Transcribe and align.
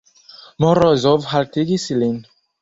Morozov 0.65 1.27
haltigis 1.35 1.87
lin. 2.01 2.17